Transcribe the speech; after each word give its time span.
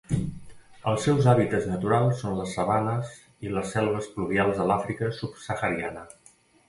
Els 0.91 1.03
seus 1.07 1.27
hàbitats 1.33 1.67
naturals 1.71 2.23
són 2.25 2.33
les 2.39 2.55
sabanes 2.59 3.13
i 3.49 3.53
les 3.59 3.75
selves 3.77 4.09
pluvials 4.17 4.59
de 4.63 4.67
l'Àfrica 4.73 5.11
subsahariana. 5.19 6.09